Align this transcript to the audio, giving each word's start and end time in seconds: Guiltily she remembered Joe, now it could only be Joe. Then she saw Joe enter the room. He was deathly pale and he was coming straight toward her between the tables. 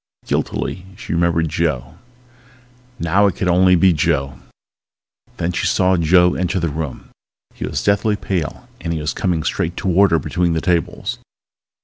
Guiltily 0.25 0.87
she 0.97 1.13
remembered 1.13 1.47
Joe, 1.47 1.93
now 2.97 3.27
it 3.27 3.35
could 3.35 3.47
only 3.47 3.75
be 3.75 3.93
Joe. 3.93 4.39
Then 5.37 5.51
she 5.51 5.67
saw 5.67 5.95
Joe 5.95 6.33
enter 6.33 6.59
the 6.59 6.69
room. 6.69 7.11
He 7.53 7.67
was 7.67 7.83
deathly 7.83 8.15
pale 8.15 8.67
and 8.79 8.93
he 8.93 8.99
was 8.99 9.13
coming 9.13 9.43
straight 9.43 9.77
toward 9.77 10.09
her 10.09 10.17
between 10.17 10.53
the 10.53 10.59
tables. 10.59 11.19